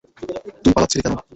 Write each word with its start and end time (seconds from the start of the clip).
তুই 0.61 0.71
পালাচ্ছিলি 0.75 1.01
কেন? 1.05 1.15